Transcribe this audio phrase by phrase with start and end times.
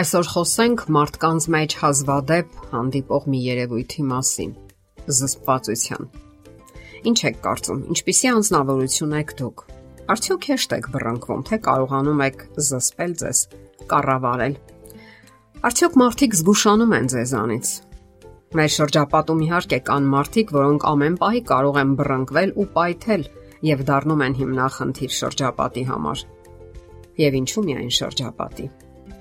[0.00, 4.54] Այսօր խոսենք մարդկանց մեջ հազվադեպ հանդիպող մի երևույթի մասին՝
[5.16, 6.06] զսպվածության։
[7.10, 9.64] Ինչ եք կարծում, ինչպիսի անznավորություն եք դուք։
[10.14, 13.44] Արդյոք հեշտ եք բռնկվում, թե կարողանում եք զսպել ձեզ,
[13.92, 14.58] կառավարել։
[15.68, 17.76] Արդյոք մարդիկ զգուշանում են ձեզանից։
[18.56, 23.32] Մեր շրջապատում իհարկե կան մարդիկ, որոնք ամեն պահի կարող են բռնկվել ու պայթել
[23.68, 26.28] եւ դառնում են հիմնախնդիր շրջապատի համար։
[27.20, 28.72] Եվ ինչու՞ միայն շրջապատի։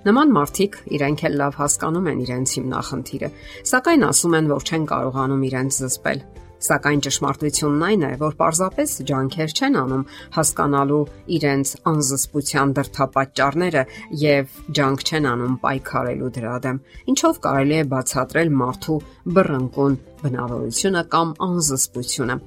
[0.07, 3.29] Նման մարդիկ իրենք էլ լավ հասկանում են իրենց հիմնախնդիրը,
[3.67, 6.21] սակայն ասում են, որ չեն կարողանում իրենց զսպել։
[6.59, 10.01] Սակայն ճշմարտությունն այն է, որ parbzaպես ջանքեր չեն անում
[10.35, 11.01] հասկանալու
[11.39, 13.83] իրենց անզսպության դրթապաճառները
[14.23, 16.83] եւ ջանք չեն անում պայքարելու դրա դեմ։
[17.15, 19.01] Ինչով կարելի է բացատրել մարդու
[19.39, 22.41] բռնկուն բնավորությունը կամ անզսպությունը։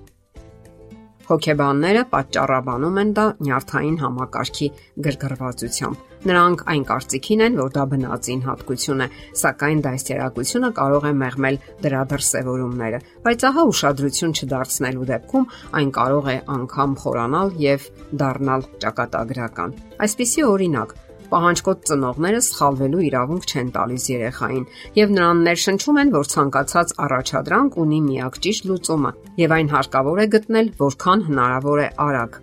[1.32, 4.66] Հոգեբանները պատճառաբանում են դա նյարդային համակարգի
[5.06, 9.06] գրգռվածությամբ։ Նրանք այն կարծիքին են, որ դա բնածին հատկություն է,
[9.40, 15.48] սակայն դաստիարակությունը կարող է մեղմել դրա դրսևորումները։ Բայց ահա ուշադրություն չդարձնելու դեպքում
[15.80, 17.88] այն կարող է անգամ խորանալ եւ
[18.22, 20.94] դառնալ ճակատագրական։ Այսպիսի օրինակ
[21.32, 24.64] պահանջկոտ ծնողները սխալվելու իրավունք չեն տալիս երեխային
[24.98, 30.26] եւ նրան ներշնչում են, որ ցանկացած առաջադրանք ունի միակ ճիշտ լուծումը եւ այն հարկավոր է
[30.36, 32.38] գտնել որքան հնարավոր է արագ։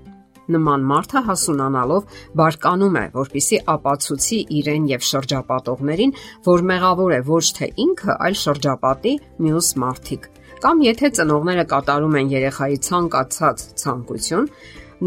[0.49, 6.15] Նման մարդը հասունանալով բարկանում է, որpիսի ապացուցի իրեն եւ շրջապատողներին,
[6.49, 9.13] որ մեղավոր է ոչ թե ինքը, այլ շրջապատի
[9.45, 10.29] մյուս մարդիկ
[10.59, 14.47] կամ եթե ծնողները կատարում են երեխայի ցանկացած ցանկություն,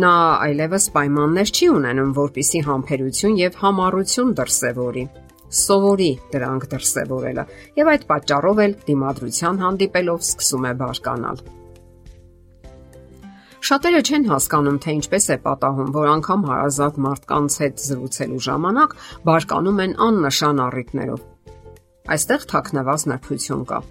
[0.00, 0.12] նա
[0.46, 5.04] այլևս պայմաններ չի ունենում, որpիսի համբերություն եւ համառություն դրսեւորի
[5.52, 7.44] սովորի դրանք դրսևորելը
[7.76, 11.42] եւ այդ պատճառով էլ դիմադրության հանդիպելով սկսում է բարկանալ։
[13.62, 18.96] Շատերը չեն հասկանում, թե ինչպես է պատահում, որ անգամ հարազատ մարդկանց հետ զրուցելու ժամանակ
[19.28, 21.26] բարկանում են աննշան առիթներով։
[22.16, 23.84] Այստեղ թաքնված նրբություն կա։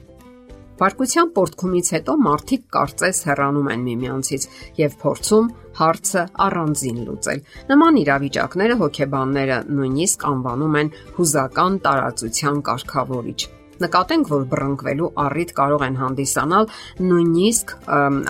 [0.82, 4.48] Բարկության պորտքումից հետո մարդիկ կարծես հեռանում են միմյանցից
[4.82, 13.42] եւ փորձում հարցը առանձին լուծել։ Նման իրավիճակները հոգեբանները նույնիսկ անվանում են հուզական տարածության կարգավորիչ
[13.82, 16.68] նկատենք, որ բռնկվելու առիթ կարող են հանդիսանալ
[17.08, 17.74] նույնիսկ,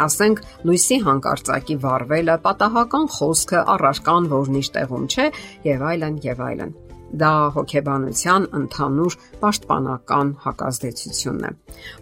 [0.06, 5.28] ասենք, լույսի հանկարծակի վառվելը, պատահական խոսքը, առարկան, որն իշ տեղում չէ,
[5.72, 6.74] եւ այլն եւ այլն։
[7.12, 11.54] Դա հոգեբանության ընդհանուր պաշտպանական հակազդեցությունն է։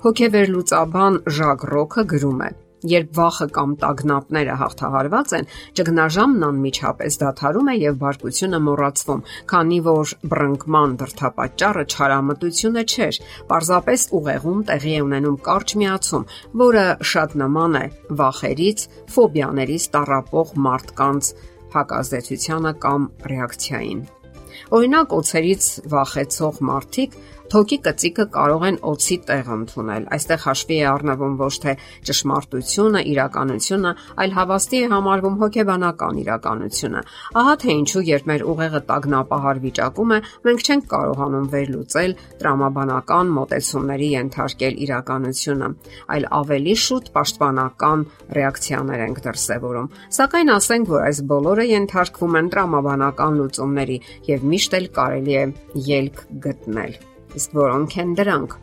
[0.05, 2.51] Հոգեվերլուծաբան Ժակ Ռոքը գրում է.
[2.87, 10.13] Երբ վախը կամ տագնապները հաղթահարված են, ճգնաժամն անմիջապես դադարում է եւ բարկությունը մոռացվում, քանի որ
[10.31, 13.19] բռնկման դրթապաճառը չարամտությունը չէր,
[13.51, 16.27] պարզապես ուղեղում տեղի է ունենում կարճ միացում,
[16.63, 17.85] որը շատ նման է
[18.21, 18.85] վախերից,
[19.17, 21.33] ֆոբիաներից տարապող մարդկանց
[21.75, 24.07] հակազդեցությանը կամ ռեակցիային։
[24.75, 27.17] Օրինակ, օցերից վախեցող մարդիկ
[27.49, 31.73] թոքի կծիկը կարող են օցի տեղ ընդունել։ Այստեղ հաշվի է առնվում ոչ թե
[32.09, 33.91] ճշմարտությունը, իրականությունը,
[34.23, 37.01] այլ հավաստի է համարվում հոգեբանական իրականությունը։
[37.39, 44.09] Ահա թե ինչու երբ մեր ուղեղը տագնապահար վիճակում է, մենք չենք կարողանում վերլուծել տրամաբանական մոտեցումների
[44.13, 45.69] ենթարկել իրականությունը,
[46.15, 48.05] այլ ավելի շուտ պաշտպանական
[48.39, 54.91] ռեակցիաներ ենք դրսևորում։ Սակայն ասենք, որ այս բոլորը ենթարկվում են տրամաբանական լուծումների եւ միշտ էլ
[54.99, 55.45] կարելի է
[55.99, 56.99] ելք գտնել։
[57.39, 58.57] Իսկ որոնք են դրանք։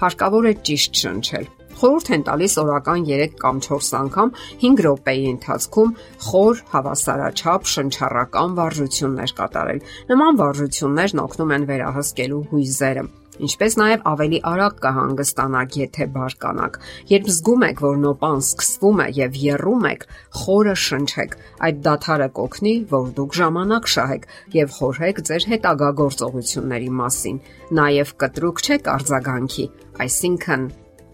[0.00, 1.48] Հարկավոր է ճիշտ շնչել։
[1.80, 4.32] Խորհուրդ են տալիս օրական 3 կամ 4 անգամ
[4.64, 5.94] 5 րոպեի ընթացքում
[6.26, 9.80] խոր հավասարաչափ շնչառական վարժություններ կատարել։
[10.12, 13.06] Նման վարժություններն օգնում են վերահսկելու հույզերը
[13.46, 16.78] ինչպես նաև ավելի արագ կհանգստանաք, եթե բարկանաք։
[17.10, 20.04] Երբ զգում եք, որ նոպան սկսվում է եւ երում եք,
[20.40, 21.36] խորը շնչեք։
[21.68, 24.28] Այդ դաթարը կօգնի, որ դուք ժամանակ շահեք
[24.60, 27.40] եւ խորհեք ձեր հետագա գործողությունների մասին։
[27.80, 29.66] Նաև կտրուկ չեք արձագանքի,
[30.04, 30.68] այսինքն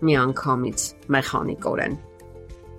[0.06, 1.96] միանգամից մեխանիկորեն։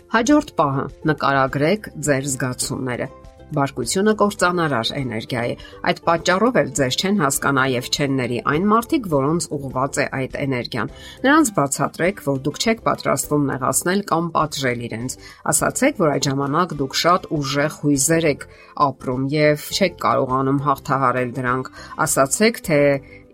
[0.08, 0.84] Հաջորդ պահը.
[1.10, 3.08] Նկարագրեք ձեր զգացումները
[3.56, 5.52] Բարկությունը կործանարար էներգիա է։
[5.88, 10.36] Այդ պատճառով էլ ձեզ չեն հասկանա եւ չեն ների այն մարդիկ, որոնց ուղված է այդ
[10.44, 10.92] էներգիան։
[11.24, 15.18] Նրանց բացատրեք, որ դուք չեք պատրաստվում նեղացնել կամ պատժել իրենց։
[15.54, 18.44] Ասացեք, որ այդ ժամանակ դուք շատ ուժեղ հույզեր եք
[18.88, 21.72] ապրում եւ չեք կարողանում հաղթահարել դրանք։
[22.08, 22.82] Ասացեք, թե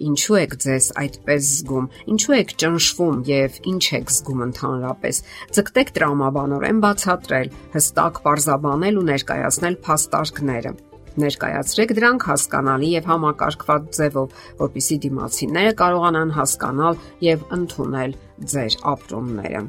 [0.01, 5.19] Ինչու եք ձեզ այդպես զգում։ Ինչու եք ճնշվում եւ ինչ եք զգում ընդհանրապես։
[5.57, 10.73] Ձգտեք տրամաբանորեն բացատրել, հստակ parzabanել ու ներկայացնել փաստարկները
[11.13, 16.97] ներկայացրեք դրանք հասկանալի եւ համակարգված ձևով, որpիսի դիմացիները կարողանան հասկանալ
[17.27, 18.15] եւ ընդունել
[18.53, 19.61] ձեր ապրումները։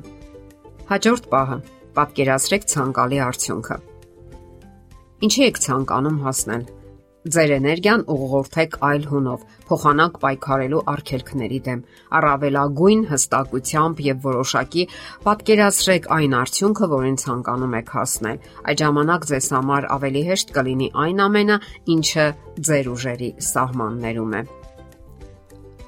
[0.88, 1.58] Հաջորդ պահը՝
[1.98, 3.76] պատկերացրեք ցանկալի արդյունքը։
[5.24, 6.64] Ինչի եք ցանկանում հասնել
[7.24, 11.78] Ձեր էներգիան ուղղորդեք այլ հունով, փոխանակ պայքարելու արգելքների դեմ։
[12.18, 14.84] Առավելագույն հստակությամբ եւ որոշակի
[15.24, 21.24] պատկերացրեք այն արդյունքը, որին ցանկանում եք հասնել։ Այդ ժամանակ ձեզ համար ավելի հեշտ կլինի այն
[21.30, 21.58] ամենը,
[21.96, 22.28] ինչը
[22.68, 24.44] ձեր ուժերի սահմաններում է։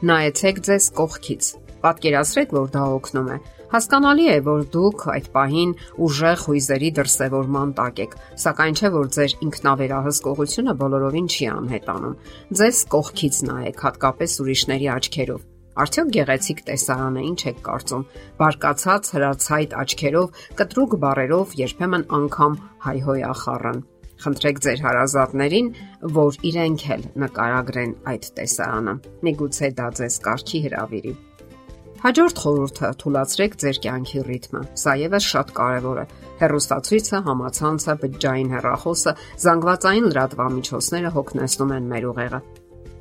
[0.08, 1.54] Նայեցեք ձեզ կողքից։
[1.86, 5.72] Պատկերացրեք, որ դա օգնում է Հասկանալի է, որ դուք այդ պահին
[6.06, 12.14] ուժեղ հույզերի դրսևորման տակ եք, սակայն չէ որ ձեր ինքնավերահսկողությունը բոլորովին չի անհետանում։
[12.60, 15.42] Ձեզ կողքից նայեք, հատկապես ուրիշների աչքերով։
[15.76, 18.06] Արդյոք գեղեցիկ տեսարանը ինչ եք կարծում։
[18.38, 23.84] Բարկացած հրացայտ աչքերով, կտրուկ բարերով, երբեմն անգամ հայհոյախառն։
[24.16, 25.72] Խնդրեք ձեր հարազատներին,
[26.16, 28.98] որ իրենք էլ նկարագրեն այդ տեսարանը։
[29.28, 31.18] Միգուցե դա ձեզ կարքի հravirի։
[31.96, 36.04] Հաջորդ խորհուրդը՝ թույլատրեք ձեր կյանքի ռիթմը։ Սա եւս շատ կարևոր է։
[36.42, 39.14] Հերոստացույցը, համացանցը, բջջային հեռախոսը,
[39.44, 42.40] զանգվածային լրատվամիջոցները հոգնեցնում են մեր ուղեղը։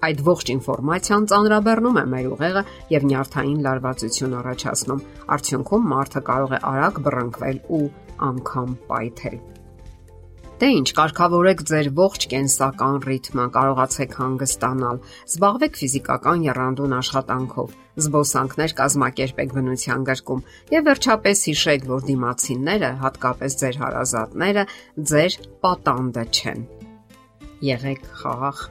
[0.05, 2.63] Այդ ողջ ինֆորմացիան ծանրաբեռնում է մեր ուղեղը
[2.95, 5.03] եւ նյարդային լարվածություն առաջացնում։
[5.35, 7.83] Արդյունքում մարդը կարող է արագ բռնկվել ու
[8.29, 9.54] անգամ պայթել։
[10.55, 17.73] Դե ինչ, կարգավորեք ձեր ողջ կենսական ռիթմը, կարողացեք հանգստանալ, զբաղվեք ֆիզիկական երանդուն աշխատանքով,
[18.05, 24.65] զբոսանքներ կազմակերպեք բնության գրկում եւ վերջապես հիշեք, որ դիմացինները, հատկապես ձեր հարազատները,
[25.11, 26.65] ձեր պատանդը չեն։
[27.75, 28.63] Եղեք խաղաղ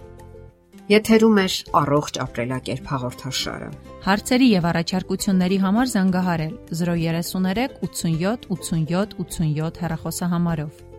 [0.84, 1.44] Եթերում է
[1.80, 3.68] առողջ ապրելակերպ հաղորդաշարը։
[4.04, 10.93] Հարցերի եւ առաջարկությունների համար զանգահարել 033 87 87 87 հեռախոսահամարով։